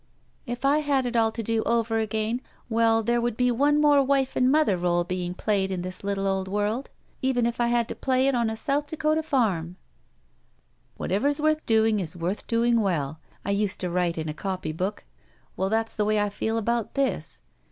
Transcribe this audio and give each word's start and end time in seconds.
"If 0.47 0.65
I 0.65 0.79
had 0.79 1.05
it 1.05 1.13
to 1.13 1.43
do 1.43 1.61
over 1.61 1.99
again— 1.99 2.41
^well, 2.71 3.05
there 3.05 3.21
would 3.21 3.37
be 3.37 3.51
one 3.51 3.79
more 3.79 4.01
wife 4.01 4.35
and 4.35 4.51
mother 4.51 4.75
role 4.75 5.03
being 5.03 5.35
played 5.35 5.69
in 5.69 5.83
this 5.83 6.03
little 6.03 6.25
old 6.25 6.47
world, 6.47 6.89
even 7.21 7.45
if 7.45 7.61
I 7.61 7.67
had 7.67 7.87
to 7.89 7.95
play 7.95 8.25
it 8.25 8.33
on 8.33 8.49
a 8.49 8.57
South 8.57 8.87
Dakota 8.87 9.21
farm. 9.21 9.75
''"'Whatever 10.97 11.27
is 11.27 11.39
worth 11.39 11.63
doing 11.67 11.99
is 11.99 12.15
worth 12.15 12.47
doing 12.47 12.81
well,' 12.81 13.19
I 13.45 13.51
used 13.51 13.79
to 13.81 13.91
write 13.91 14.17
in 14.17 14.27
a 14.27 14.33
copy 14.33 14.71
book. 14.71 15.03
Well, 15.55 15.69
that's 15.69 15.95
the 15.95 16.05
way 16.05 16.19
I 16.19 16.29
feel 16.29 16.57
about 16.57 16.95
this. 16.95 17.43